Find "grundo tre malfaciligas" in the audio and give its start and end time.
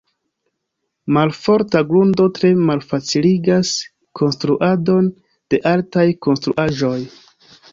1.91-3.75